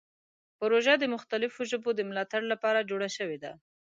پروژه 0.59 0.93
د 0.99 1.03
مختلفو 1.15 1.61
ژبو 1.71 1.89
د 1.95 2.01
ملاتړ 2.09 2.41
لپاره 2.51 2.87
جوړه 2.89 3.09
شوې 3.17 3.37
ده. 3.43 3.51